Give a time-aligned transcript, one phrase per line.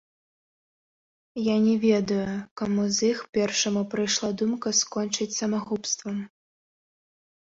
[1.53, 6.17] Я не ведаю, каму з іх першаму прыйшла думка скончыць самагубствам.